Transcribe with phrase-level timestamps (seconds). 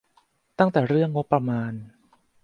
[0.59, 1.73] ตั้งแต่เรื่องงบประมาณ